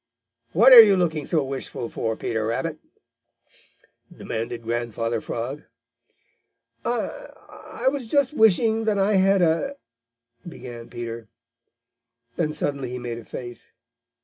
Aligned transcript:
What 0.53 0.73
are 0.73 0.81
you 0.81 0.97
looking 0.97 1.27
so 1.27 1.43
wistful 1.43 1.87
for, 1.87 2.15
Peter 2.15 2.43
Rabbit?" 2.43 2.79
demanded 4.11 4.63
Grandfather 4.63 5.21
Frog. 5.21 5.61
"I 6.83 7.27
I 7.83 7.87
was 7.87 8.07
just 8.07 8.33
wishing 8.33 8.85
that 8.85 8.97
I 8.97 9.13
had 9.17 9.43
a" 9.43 9.75
began 10.49 10.89
Peter. 10.89 11.27
Then 12.35 12.51
suddenly 12.51 12.89
he 12.89 12.97
made 12.97 13.19
a 13.19 13.23
face. 13.23 13.73